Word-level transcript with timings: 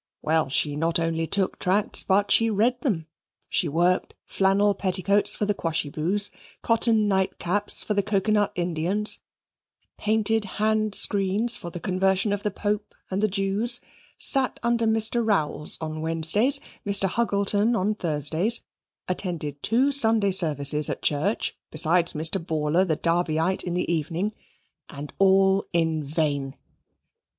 Well, 0.23 0.49
she 0.49 0.75
not 0.75 0.97
only 0.97 1.27
took 1.27 1.59
tracts, 1.59 2.01
but 2.01 2.31
she 2.31 2.49
read 2.49 2.81
them. 2.81 3.05
She 3.47 3.67
worked 3.69 4.15
flannel 4.25 4.73
petticoats 4.73 5.35
for 5.35 5.45
the 5.45 5.53
Quashyboos 5.53 6.31
cotton 6.63 7.07
night 7.07 7.37
caps 7.37 7.83
for 7.83 7.93
the 7.93 8.01
Cocoanut 8.01 8.51
Indians 8.55 9.21
painted 9.99 10.45
handscreens 10.57 11.55
for 11.55 11.69
the 11.69 11.79
conversion 11.79 12.33
of 12.33 12.41
the 12.41 12.49
Pope 12.49 12.95
and 13.11 13.21
the 13.21 13.27
Jews 13.27 13.79
sat 14.17 14.59
under 14.63 14.87
Mr. 14.87 15.23
Rowls 15.23 15.77
on 15.79 16.01
Wednesdays, 16.01 16.59
Mr. 16.83 17.07
Huggleton 17.07 17.75
on 17.75 17.93
Thursdays, 17.93 18.63
attended 19.07 19.61
two 19.61 19.91
Sunday 19.91 20.31
services 20.31 20.89
at 20.89 21.03
church, 21.03 21.55
besides 21.69 22.13
Mr. 22.13 22.43
Bawler, 22.43 22.83
the 22.85 22.95
Darbyite, 22.97 23.63
in 23.63 23.75
the 23.75 23.93
evening, 23.93 24.33
and 24.89 25.13
all 25.19 25.63
in 25.73 26.03
vain. 26.03 26.55